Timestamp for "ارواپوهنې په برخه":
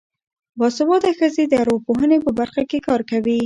1.61-2.63